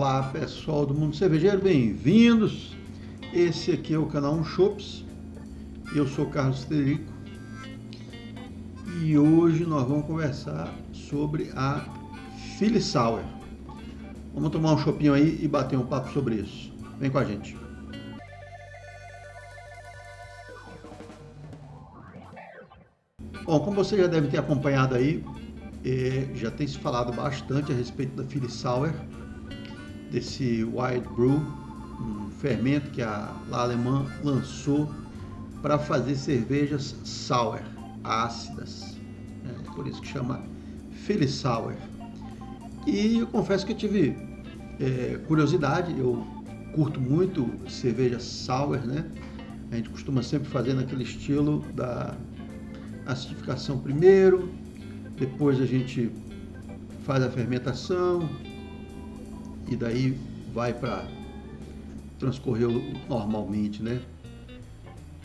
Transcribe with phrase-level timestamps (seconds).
[0.00, 2.74] Olá pessoal do Mundo Cervejeiro, bem-vindos!
[3.34, 5.04] Esse aqui é o canal Um Shops,
[5.94, 7.12] eu sou Carlos Federico
[9.02, 11.84] e hoje nós vamos conversar sobre a
[12.56, 13.20] Philly Sour.
[14.32, 16.72] Vamos tomar um chopinho aí e bater um papo sobre isso.
[16.98, 17.54] Vem com a gente.
[23.44, 25.22] Bom, como você já deve ter acompanhado aí,
[25.84, 28.94] é, já tem se falado bastante a respeito da Philly Sour,
[30.10, 31.40] desse Wild Brew,
[32.00, 34.90] um fermento que a La Alemã lançou
[35.62, 37.60] para fazer cervejas sour,
[38.02, 38.96] ácidas.
[39.44, 40.42] É por isso que chama
[40.92, 41.74] Philly Sour.
[42.86, 44.16] E eu confesso que eu tive
[44.80, 46.26] é, curiosidade, eu
[46.74, 49.04] curto muito cerveja sour, né?
[49.70, 52.14] A gente costuma sempre fazer naquele estilo da
[53.06, 54.50] acidificação primeiro,
[55.16, 56.10] depois a gente
[57.04, 58.28] faz a fermentação
[59.70, 60.18] e daí
[60.52, 61.06] vai para
[62.18, 62.68] transcorrer
[63.08, 64.02] normalmente, né?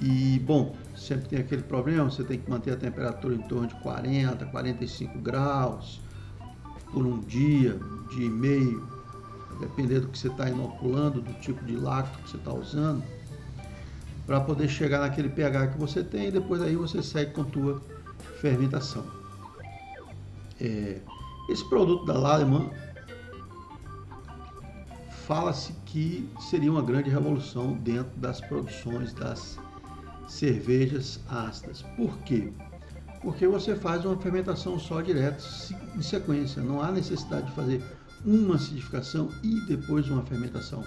[0.01, 3.75] E bom, sempre tem aquele problema, você tem que manter a temperatura em torno de
[3.75, 5.99] 40, 45 graus
[6.91, 7.79] por um dia,
[8.11, 8.87] dia e meio,
[9.59, 13.03] dependendo do que você está inoculando, do tipo de lacto que você está usando,
[14.25, 17.45] para poder chegar naquele pH que você tem e depois aí você segue com a
[17.45, 17.81] tua
[18.39, 19.05] fermentação.
[20.59, 20.99] É,
[21.49, 22.69] esse produto da Laleman
[25.25, 29.57] fala-se que seria uma grande revolução dentro das produções das
[30.27, 31.81] cervejas ácidas.
[31.97, 32.53] Por quê?
[33.23, 35.43] Porque você faz uma fermentação só direto
[35.95, 37.83] em sequência, não há necessidade de fazer
[38.23, 40.83] uma acidificação e depois uma fermentação.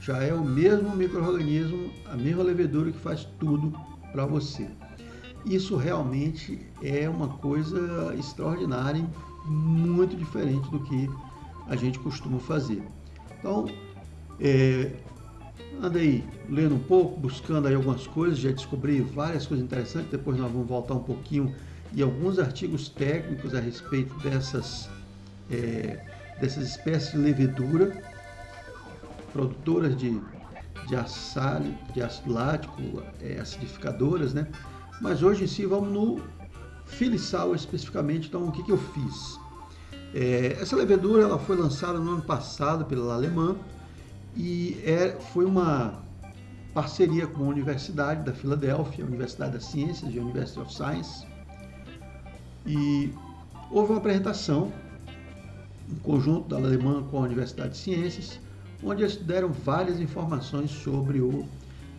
[0.00, 3.72] Já é o mesmo microorganismo, a mesma levedura que faz tudo
[4.12, 4.68] para você.
[5.44, 9.04] Isso realmente é uma coisa extraordinária,
[9.46, 11.10] muito diferente do que
[11.66, 12.82] a gente costuma fazer.
[13.44, 13.66] Então,
[14.40, 14.90] é,
[15.82, 20.50] andei lendo um pouco, buscando aí algumas coisas, já descobri várias coisas interessantes, depois nós
[20.50, 21.54] vamos voltar um pouquinho
[21.92, 24.88] e alguns artigos técnicos a respeito dessas,
[25.50, 26.02] é,
[26.40, 28.02] dessas espécies de levedura,
[29.30, 30.18] produtoras de,
[30.88, 31.60] de, assal,
[31.92, 32.80] de ácido lático,
[33.20, 34.48] é, acidificadoras, né?
[35.02, 36.18] Mas hoje em si vamos no
[36.86, 39.43] Filisal especificamente, então o que, que eu fiz?
[40.16, 43.56] É, essa levedura ela foi lançada no ano passado pela Alemã
[44.36, 46.04] e é, foi uma
[46.72, 51.26] parceria com a Universidade da Filadélfia, a Universidade das Ciências e a University of Science.
[52.64, 53.12] E
[53.72, 54.72] houve uma apresentação
[55.90, 58.38] em conjunto da Alemã com a Universidade de Ciências,
[58.84, 61.44] onde eles deram várias informações sobre o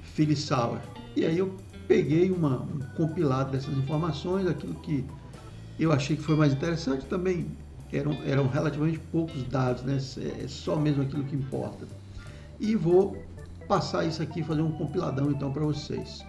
[0.02, 0.80] Filisauer.
[1.18, 1.53] E aí eu
[1.86, 5.06] peguei uma, um compilado dessas informações, aquilo que
[5.78, 7.46] eu achei que foi mais interessante, também
[7.98, 9.98] eram, eram relativamente poucos dados, né?
[10.44, 11.88] é só mesmo aquilo que importa.
[12.60, 13.18] E vou
[13.68, 16.24] passar isso aqui, fazer um compiladão então para vocês.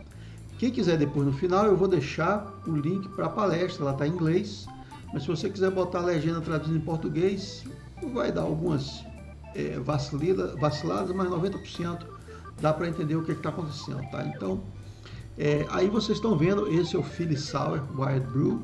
[0.58, 4.06] Quem quiser depois no final, eu vou deixar o link para a palestra, ela está
[4.06, 4.66] em inglês,
[5.12, 7.64] mas se você quiser botar a legenda traduzida em português,
[8.12, 9.04] vai dar algumas
[9.54, 12.06] é, vaciladas, mas 90%
[12.60, 14.24] dá para entender o que está acontecendo, tá?
[14.26, 14.62] Então,
[15.38, 18.62] é, aí vocês estão vendo, esse é o Philly Sour Wild Brew.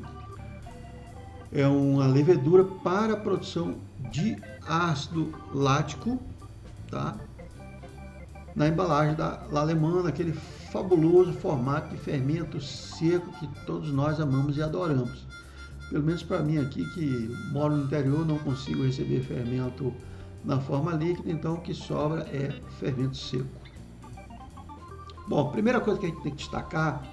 [1.55, 3.75] É uma levedura para a produção
[4.11, 4.35] de
[4.67, 6.19] ácido lático,
[6.89, 7.15] tá?
[8.55, 14.57] Na embalagem da La Alemã, aquele fabuloso formato de fermento seco que todos nós amamos
[14.57, 15.27] e adoramos.
[15.91, 19.93] Pelo menos para mim aqui, que moro no interior, não consigo receber fermento
[20.43, 23.45] na forma líquida, então o que sobra é fermento seco.
[25.27, 27.07] Bom, a primeira coisa que a gente tem que destacar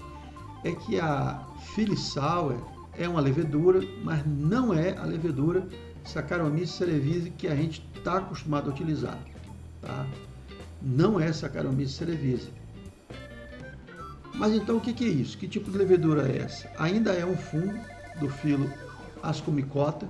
[0.65, 2.57] é que a Philly Sour
[2.99, 5.67] é uma levedura, mas não é a levedura
[6.05, 9.19] Saccharomyces cerevisiae que a gente está acostumado a utilizar.
[9.81, 10.07] Tá?
[10.83, 12.53] Não é Saccharomyces cerevisiae.
[14.35, 15.37] Mas então o que, que é isso?
[15.37, 16.71] Que tipo de levedura é essa?
[16.79, 17.79] Ainda é um fungo
[18.19, 18.71] do filo
[19.23, 20.09] Ascomicota,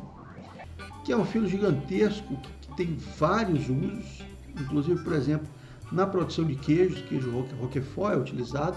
[1.05, 4.25] que é um filo gigantesco que tem vários usos,
[4.59, 5.49] inclusive, por exemplo,
[5.91, 7.31] na produção de queijos, queijo
[7.61, 8.77] Roquefort é utilizado.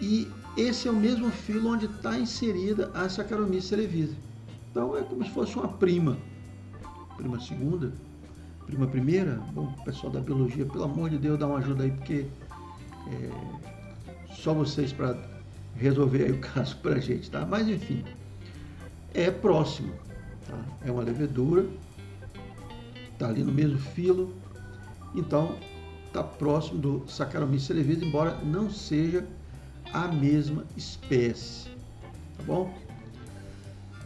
[0.00, 4.16] E esse é o mesmo filo onde está inserida a Saccharomyces cerevisiae.
[4.70, 6.18] Então é como se fosse uma prima.
[7.16, 7.92] Prima segunda,
[8.66, 9.36] prima primeira.
[9.52, 12.26] Bom, pessoal da biologia, pelo amor de Deus, dá uma ajuda aí, porque
[13.08, 15.16] é, só vocês para
[15.76, 17.46] resolver aí o caso para a gente, tá?
[17.46, 18.04] Mas enfim,
[19.14, 19.92] é próximo.
[20.46, 20.58] Tá?
[20.84, 21.66] É uma levedura,
[23.12, 24.34] está ali no mesmo filo,
[25.14, 25.56] então,
[26.06, 29.26] está próximo do Saccharomyces cerevisiae, embora não seja
[29.92, 31.68] a mesma espécie,
[32.36, 32.72] tá bom?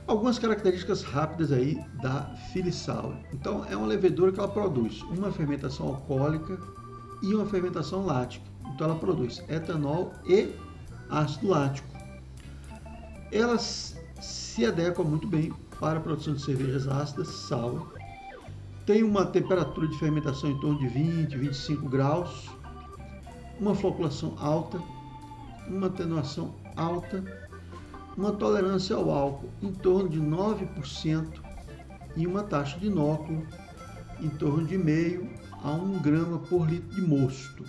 [0.07, 2.33] Algumas características rápidas aí da
[2.73, 3.17] Sour.
[3.33, 6.59] Então, é uma levedura que ela produz uma fermentação alcoólica
[7.23, 8.45] e uma fermentação lática.
[8.73, 10.53] Então, ela produz etanol e
[11.11, 11.89] ácido lático.
[13.33, 17.93] Ela se adequa muito bem para a produção de cervejas ácidas, sour.
[18.87, 22.49] Tem uma temperatura de fermentação em torno de 20, 25 graus,
[23.59, 24.81] uma floculação alta,
[25.69, 27.23] uma atenuação alta
[28.17, 31.41] uma tolerância ao álcool em torno de 9%
[32.17, 33.47] e uma taxa de inóculo
[34.21, 35.29] em torno de meio
[35.63, 37.65] a 1 grama por litro de mosto.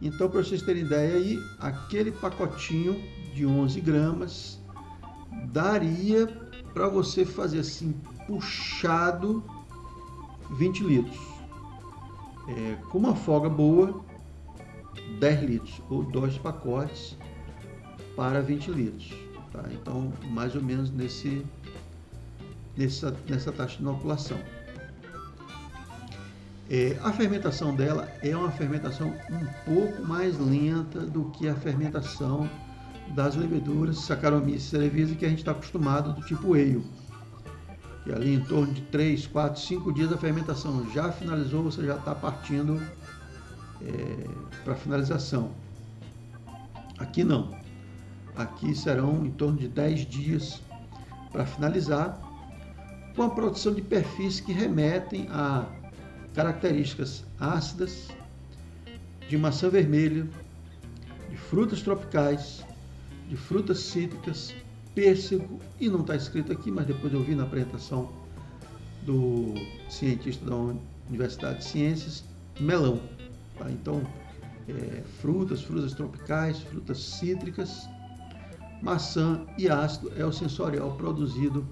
[0.00, 3.02] Então, para vocês terem ideia aí, aquele pacotinho
[3.34, 4.60] de 11 gramas
[5.46, 6.28] daria
[6.72, 7.92] para você fazer assim,
[8.26, 9.42] puxado
[10.52, 11.18] 20 litros.
[12.48, 14.04] É, com uma folga boa,
[15.18, 17.16] 10 litros, ou dois pacotes
[18.16, 19.12] para 20 litros.
[19.52, 19.64] Tá?
[19.72, 21.44] Então, mais ou menos nesse,
[22.76, 24.38] nessa, nessa taxa de inoculação.
[26.70, 32.48] É, a fermentação dela é uma fermentação um pouco mais lenta do que a fermentação
[33.14, 36.84] das leveduras Saccharomyces cerevisiae que a gente está acostumado do tipo ale.
[38.04, 41.96] Que ali em torno de 3, 4, 5 dias a fermentação já finalizou, você já
[41.96, 42.78] está partindo
[43.82, 44.28] é,
[44.64, 45.52] para finalização.
[46.98, 47.56] Aqui não.
[48.36, 50.62] Aqui serão em torno de 10 dias
[51.32, 52.18] para finalizar,
[53.14, 55.66] com a produção de perfis que remetem a
[56.34, 58.08] características ácidas
[59.28, 60.26] de maçã vermelha,
[61.28, 62.64] de frutas tropicais,
[63.28, 64.54] de frutas cítricas,
[64.94, 68.10] pêssego, e não está escrito aqui, mas depois eu vi na apresentação
[69.02, 69.54] do
[69.88, 70.56] cientista da
[71.08, 72.24] Universidade de Ciências,
[72.58, 73.00] melão.
[73.58, 73.70] Tá?
[73.70, 74.02] Então,
[74.68, 77.88] é, frutas, frutas tropicais, frutas cítricas,
[78.82, 81.66] maçã e ácido é o sensorial produzido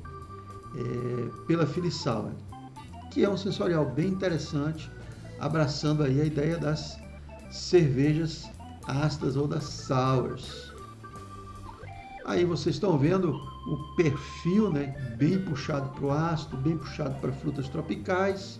[0.75, 2.33] é, pela Filisauer,
[3.11, 4.91] que é um sensorial bem interessante,
[5.38, 6.99] abraçando aí a ideia das
[7.50, 8.50] cervejas
[8.87, 10.73] ácidas ou das sours.
[12.25, 17.33] Aí vocês estão vendo o perfil, né, bem puxado para o ácido, bem puxado para
[17.33, 18.59] frutas tropicais,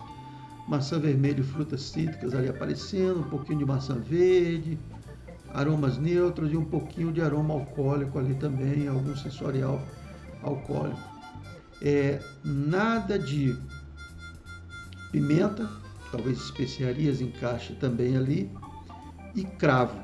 [0.67, 4.77] maçã vermelha e frutas cítricas ali aparecendo, um pouquinho de maçã verde,
[5.53, 9.81] aromas neutros e um pouquinho de aroma alcoólico ali também, algum sensorial
[10.43, 10.99] alcoólico.
[11.81, 13.57] É, nada de
[15.11, 15.69] pimenta,
[16.11, 18.51] talvez especiarias encaixe também ali,
[19.35, 19.97] e cravo.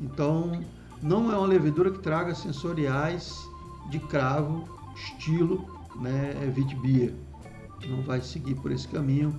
[0.00, 0.62] Então,
[1.02, 3.34] não é uma levedura que traga sensoriais
[3.90, 4.64] de cravo,
[4.94, 5.66] estilo
[6.00, 7.14] né, Vitbier.
[7.88, 9.36] Não vai seguir por esse caminho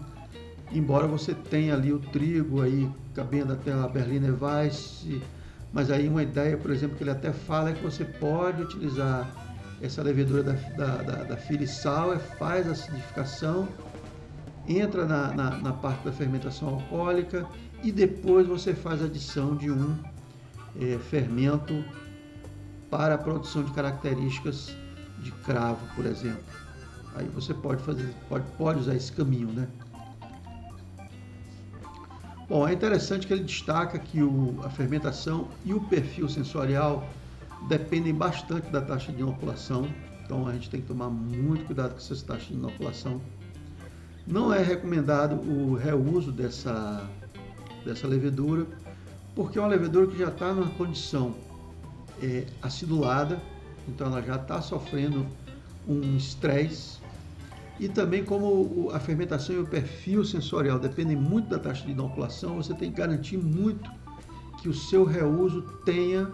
[0.71, 5.05] embora você tenha ali o trigo aí cabendo até a Berliner Weiss,
[5.71, 9.29] mas aí uma ideia, por exemplo, que ele até fala é que você pode utilizar
[9.81, 11.37] essa levedura da, da, da, da
[12.37, 13.67] faz a acidificação,
[14.67, 17.45] entra na, na, na, parte da fermentação alcoólica
[17.83, 19.95] e depois você faz a adição de um
[20.79, 21.83] é, fermento
[22.89, 24.75] para a produção de características
[25.19, 26.43] de cravo, por exemplo.
[27.15, 29.67] Aí você pode fazer, pode, pode usar esse caminho, né?
[32.49, 37.05] Bom, é interessante que ele destaca que o, a fermentação e o perfil sensorial
[37.67, 39.85] dependem bastante da taxa de inoculação,
[40.23, 43.19] então a gente tem que tomar muito cuidado com essas taxas de inoculação.
[44.25, 47.09] Não é recomendado o reuso dessa,
[47.83, 48.65] dessa levedura,
[49.35, 51.35] porque é uma levedura que já está numa condição
[52.23, 53.41] é, acidulada,
[53.89, 55.25] então ela já está sofrendo
[55.85, 56.99] um estresse
[57.79, 62.55] e também como a fermentação e o perfil sensorial dependem muito da taxa de inoculação,
[62.55, 63.89] você tem que garantir muito
[64.61, 66.31] que o seu reuso tenha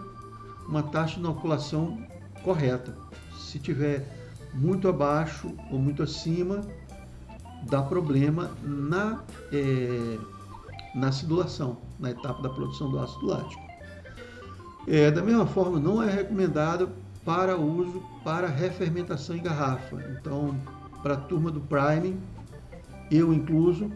[0.66, 1.98] uma taxa de inoculação
[2.42, 2.96] correta.
[3.38, 4.06] Se tiver
[4.54, 6.62] muito abaixo ou muito acima,
[7.68, 9.22] dá problema na,
[9.52, 10.18] é,
[10.94, 13.62] na acidulação, na etapa da produção do ácido lático.
[14.86, 16.90] É, da mesma forma, não é recomendado
[17.24, 20.02] para uso para refermentação em garrafa.
[20.18, 20.54] Então,
[21.04, 22.18] para a turma do Prime,
[23.10, 23.92] eu incluso,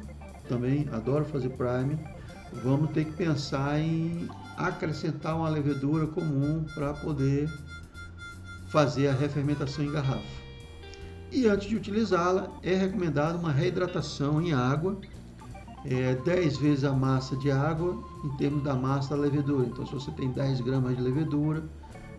[0.47, 1.99] também adoro fazer Prime,
[2.63, 7.49] vamos ter que pensar em acrescentar uma levedura comum para poder
[8.69, 10.39] fazer a refermentação em garrafa.
[11.33, 14.99] E antes de utilizá-la, é recomendado uma reidratação em água,
[15.87, 19.67] é, 10 vezes a massa de água em termos da massa da levedura.
[19.67, 21.65] Então, se você tem 10 gramas de levedura,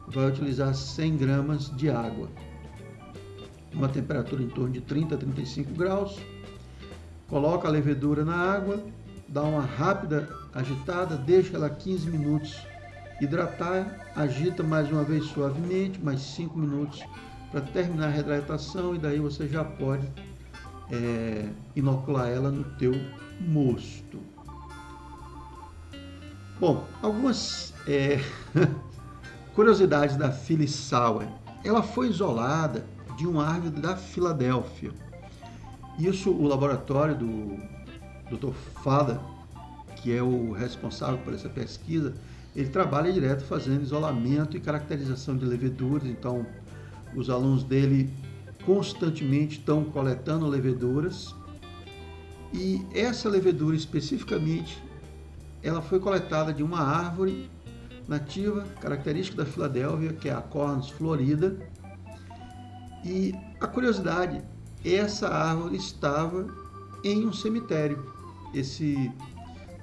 [0.08, 2.28] vai utilizar 100 gramas de água
[3.74, 6.20] uma temperatura em torno de 30 a 35 graus.
[7.28, 8.84] Coloca a levedura na água,
[9.28, 12.60] dá uma rápida agitada, deixa ela 15 minutos
[13.22, 17.04] hidratar, agita mais uma vez suavemente, mais 5 minutos
[17.52, 20.08] para terminar a reidratação e daí você já pode
[20.92, 22.94] é, inocular ela no teu
[23.42, 24.20] mosto.
[26.60, 28.20] Bom, algumas é,
[29.56, 31.28] curiosidades da Phyllis Sauer.
[31.64, 32.86] Ela foi isolada
[33.20, 34.92] de uma árvore da Filadélfia.
[36.00, 37.58] Isso o laboratório do
[38.32, 38.54] Dr.
[38.82, 39.20] Fada,
[39.98, 42.14] que é o responsável por essa pesquisa,
[42.56, 46.08] ele trabalha direto fazendo isolamento e caracterização de leveduras.
[46.08, 46.46] Então,
[47.14, 48.10] os alunos dele
[48.66, 51.36] constantemente estão coletando leveduras.
[52.54, 54.82] E essa levedura especificamente,
[55.62, 57.52] ela foi coletada de uma árvore
[58.08, 61.58] nativa, característica da Filadélfia, que é a Cornus florida.
[63.04, 64.42] E a curiosidade,
[64.84, 66.48] essa árvore estava
[67.04, 68.12] em um cemitério.
[68.54, 69.12] Esse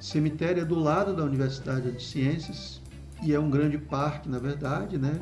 [0.00, 2.80] cemitério é do lado da Universidade de Ciências
[3.22, 5.18] e é um grande parque, na verdade, né?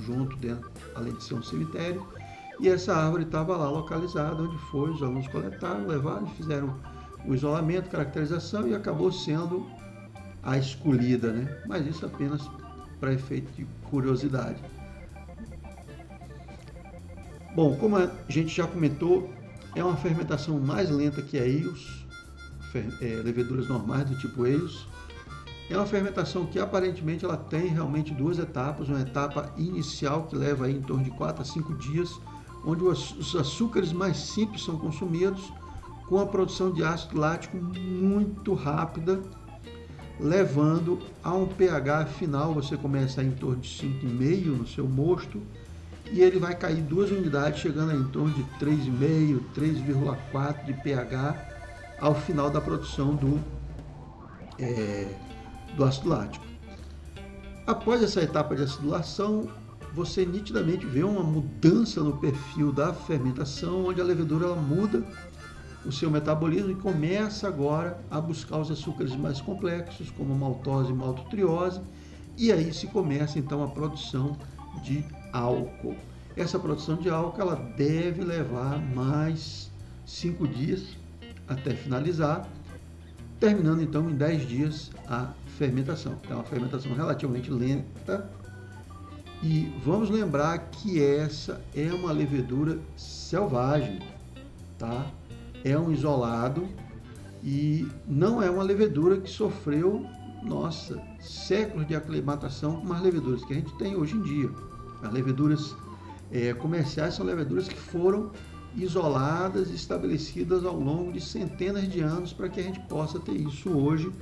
[0.00, 2.06] Junto dentro, além de ser um cemitério.
[2.60, 6.74] E essa árvore estava lá localizada, onde foi, os alunos coletaram, levaram, fizeram
[7.24, 9.66] o isolamento, caracterização e acabou sendo
[10.42, 11.62] a escolhida, né?
[11.66, 12.48] Mas isso apenas
[12.98, 14.58] para efeito de curiosidade.
[17.54, 19.32] Bom, como a gente já comentou,
[19.74, 22.06] é uma fermentação mais lenta que a EIOS,
[22.74, 24.86] é, leveduras normais do tipo EIOS.
[25.70, 30.66] É uma fermentação que aparentemente ela tem realmente duas etapas, uma etapa inicial que leva
[30.66, 32.10] aí em torno de 4 a 5 dias,
[32.64, 35.52] onde os açúcares mais simples são consumidos,
[36.08, 39.20] com a produção de ácido lático muito rápida,
[40.18, 45.42] levando a um pH final, você começa em torno de 5,5 no seu mosto,
[46.10, 51.48] e ele vai cair duas unidades, chegando em torno de 3,5, 3,4 de pH
[52.00, 53.40] ao final da produção do,
[54.58, 55.14] é,
[55.76, 56.44] do ácido lático.
[57.66, 59.48] Após essa etapa de acidulação,
[59.92, 65.04] você nitidamente vê uma mudança no perfil da fermentação, onde a levedura ela muda
[65.84, 70.94] o seu metabolismo e começa agora a buscar os açúcares mais complexos, como maltose e
[70.94, 71.80] maltotriose,
[72.36, 74.36] e aí se começa então a produção
[74.82, 75.96] de álcool.
[76.36, 79.70] Essa produção de álcool ela deve levar mais
[80.06, 80.96] cinco dias
[81.48, 82.48] até finalizar,
[83.40, 86.18] terminando então em 10 dias a fermentação.
[86.28, 88.30] É uma fermentação relativamente lenta
[89.42, 94.00] e vamos lembrar que essa é uma levedura selvagem,
[94.78, 95.06] tá?
[95.64, 96.68] É um isolado
[97.42, 100.04] e não é uma levedura que sofreu,
[100.42, 104.50] nossa, séculos de aclimatação com as leveduras que a gente tem hoje em dia.
[105.02, 105.76] As leveduras
[106.30, 108.30] é, comerciais são leveduras que foram
[108.76, 113.70] isoladas, estabelecidas ao longo de centenas de anos para que a gente possa ter isso
[113.70, 114.12] hoje,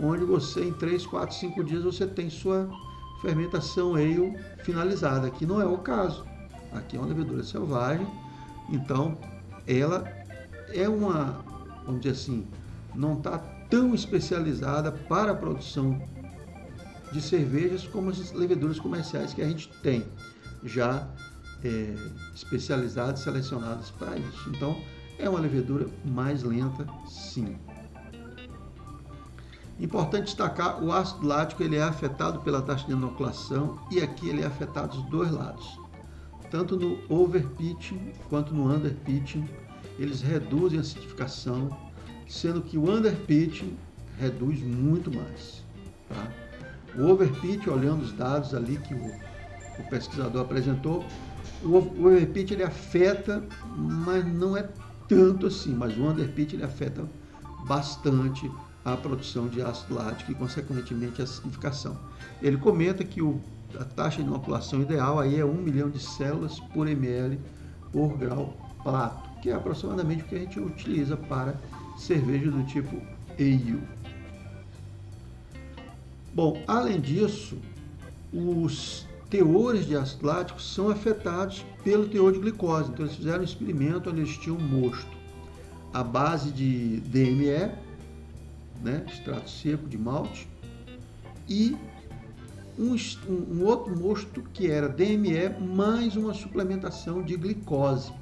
[0.00, 2.68] onde você em 3, 4, 5 dias você tem sua
[3.20, 5.26] fermentação ale finalizada.
[5.26, 6.24] Aqui não é o caso.
[6.72, 8.06] Aqui é uma levedura selvagem,
[8.68, 9.18] então
[9.66, 10.04] ela
[10.72, 11.44] é uma,
[11.84, 12.46] vamos dizer assim,
[12.94, 16.00] não está tão especializada para a produção
[17.12, 20.06] de cervejas como as leveduras comerciais que a gente tem
[20.62, 21.08] já
[21.64, 21.94] é,
[22.34, 24.50] especializadas, selecionadas para isso.
[24.50, 24.76] Então,
[25.18, 27.56] é uma levedura mais lenta, sim.
[29.78, 34.42] Importante destacar, o ácido lático ele é afetado pela taxa de inoculação e aqui ele
[34.42, 35.78] é afetado dos dois lados.
[36.50, 39.48] Tanto no overpitching quanto no underpitching,
[39.98, 41.68] eles reduzem a acidificação,
[42.28, 43.76] sendo que o underpitching
[44.18, 45.64] reduz muito mais.
[46.08, 46.30] Tá?
[46.96, 49.14] O overpitch, olhando os dados ali que o,
[49.78, 51.04] o pesquisador apresentou,
[51.62, 53.42] o, o overpitch ele afeta,
[53.76, 54.68] mas não é
[55.08, 57.08] tanto assim, mas o underpitch ele afeta
[57.66, 58.50] bastante
[58.84, 61.96] a produção de ácido lático e, consequentemente, a acidificação.
[62.40, 63.40] Ele comenta que o,
[63.78, 67.38] a taxa de inoculação ideal aí é 1 milhão de células por ml
[67.92, 71.60] por grau plato, que é aproximadamente o que a gente utiliza para
[71.96, 72.96] cerveja do tipo
[73.38, 73.99] Ale.
[76.32, 77.58] Bom, além disso,
[78.32, 82.90] os teores de ácido lático são afetados pelo teor de glicose.
[82.90, 85.20] Então, eles fizeram um experimento onde eles tinham um mosto
[85.92, 87.72] à base de DME,
[88.82, 90.48] né, extrato seco de malte,
[91.48, 91.76] e
[92.78, 92.94] um,
[93.28, 98.12] um, outro mosto que era DME mais uma suplementação de glicose.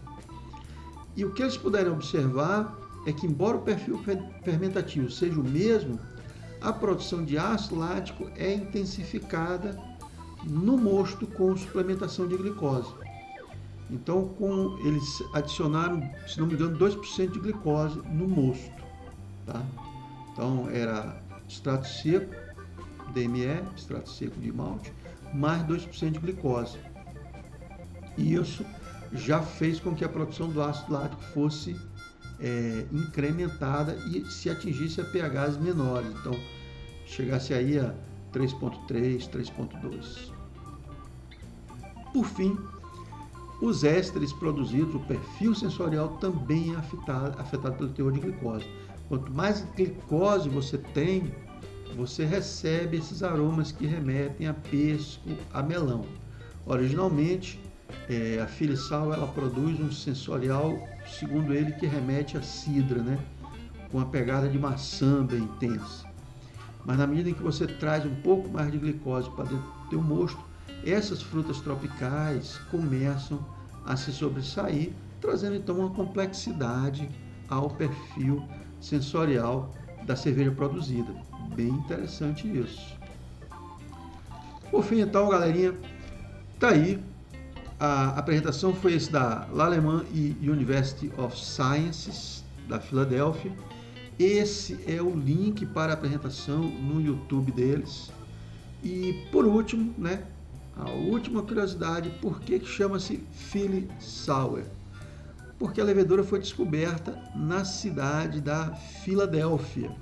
[1.15, 4.01] E o que eles puderam observar é que, embora o perfil
[4.43, 5.99] fermentativo seja o mesmo,
[6.61, 9.79] a produção de ácido lático é intensificada
[10.45, 12.93] no mosto com suplementação de glicose.
[13.91, 18.71] Então, com, eles adicionaram, se não me engano, 2% de glicose no mosto.
[19.47, 19.63] Tá?
[20.33, 22.35] Então, era extrato seco,
[23.15, 24.93] DME, extrato seco de malte,
[25.33, 26.79] mais 2% de glicose.
[28.17, 28.65] E isso
[29.13, 31.75] já fez com que a produção do ácido lático fosse
[32.41, 36.11] é, incrementada e se atingisse a pHs menores.
[36.21, 36.39] Então,
[37.07, 37.95] chegasse aí a
[38.33, 40.33] 3.3, 3.2.
[42.13, 42.57] Por fim,
[43.61, 48.67] os ésteres produzidos, o perfil sensorial também é afetado, afetado pelo teor de glicose.
[49.09, 51.33] Quanto mais glicose você tem,
[51.97, 56.05] você recebe esses aromas que remetem a pesco, a melão.
[56.67, 57.59] Originalmente,
[58.09, 63.19] é, a filisal ela produz um sensorial, segundo ele, que remete a cidra, né?
[63.91, 66.07] com a pegada de maçã bem intensa.
[66.85, 69.89] Mas na medida em que você traz um pouco mais de glicose para dentro do
[69.91, 70.39] teu mosto,
[70.85, 73.45] essas frutas tropicais começam
[73.85, 77.09] a se sobressair, trazendo então uma complexidade
[77.49, 78.47] ao perfil
[78.81, 81.13] sensorial da cerveja produzida.
[81.55, 82.97] Bem interessante isso.
[84.71, 85.75] Por fim, então, galerinha,
[86.59, 87.03] tá aí.
[87.81, 93.53] A apresentação foi esse da L'Allemand e University of Sciences da Filadélfia.
[94.19, 98.11] Esse é o link para a apresentação no YouTube deles.
[98.83, 100.25] E por último, né,
[100.77, 104.65] a última curiosidade, por que chama-se Philly Sour?
[105.57, 109.93] Porque a levedura foi descoberta na cidade da Filadélfia,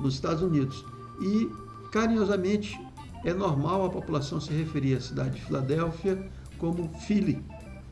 [0.00, 0.82] nos Estados Unidos.
[1.20, 1.46] E,
[1.92, 2.80] carinhosamente,
[3.22, 6.30] é normal a população se referir à cidade de Filadélfia
[6.60, 7.42] como Philly,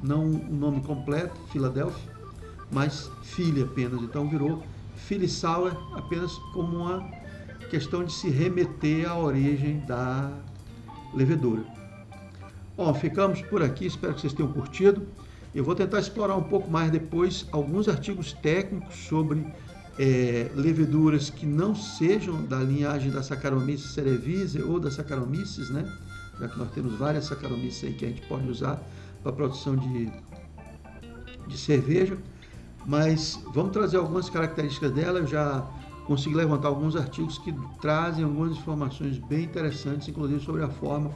[0.02, 2.12] não o nome completo, Filadélfia,
[2.70, 4.02] mas Philly apenas.
[4.02, 4.62] Então virou
[4.94, 5.26] Philly
[5.94, 7.10] apenas como uma
[7.70, 10.30] questão de se remeter à origem da
[11.14, 11.64] levedura.
[12.76, 15.02] Bom, ficamos por aqui, espero que vocês tenham curtido.
[15.54, 19.44] Eu vou tentar explorar um pouco mais depois alguns artigos técnicos sobre
[19.98, 25.90] é, leveduras que não sejam da linhagem da Saccharomyces cerevisiae ou da Saccharomyces, né?
[26.40, 28.82] Já que nós temos várias Saccharomyces aí que a gente pode usar
[29.22, 30.10] para produção de,
[31.46, 32.16] de cerveja.
[32.86, 35.18] Mas vamos trazer algumas características dela.
[35.18, 35.66] Eu já
[36.06, 41.10] consegui levantar alguns artigos que trazem algumas informações bem interessantes, inclusive sobre a forma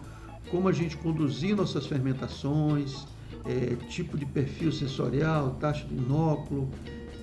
[0.50, 3.06] como a gente conduzir nossas fermentações,
[3.46, 6.68] é, tipo de perfil sensorial, taxa de inóculo,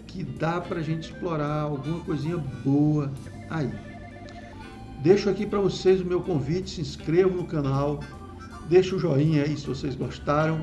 [0.07, 3.11] que dá para a gente explorar alguma coisinha boa
[3.49, 3.71] aí.
[5.01, 8.01] Deixo aqui para vocês o meu convite, se inscrevam no canal,
[8.69, 10.59] deixa o joinha aí se vocês gostaram,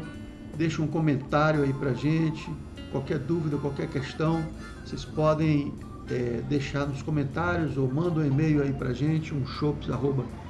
[0.56, 2.48] deixa um comentário aí para gente,
[2.92, 4.44] qualquer dúvida, qualquer questão,
[4.84, 5.72] vocês podem
[6.10, 10.46] é, deixar nos comentários ou manda um e-mail aí para gente, um shops.com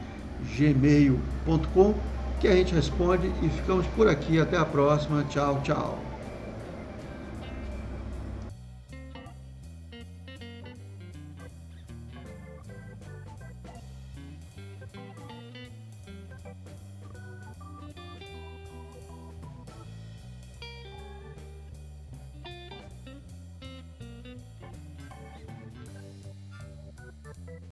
[0.57, 1.94] gmail.com
[2.40, 4.38] que a gente responde e ficamos por aqui.
[4.38, 5.25] Até a próxima.
[5.25, 6.05] Tchau, tchau.